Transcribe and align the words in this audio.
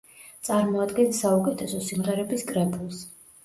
წარმოადგენს 0.47 1.21
საუკეთესო 1.25 1.85
სიმღერების 1.91 2.51
კრებულს. 2.51 3.09